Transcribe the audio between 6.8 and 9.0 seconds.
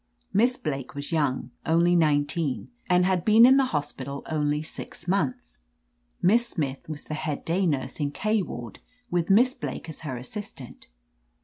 was the head day nurse in K ward,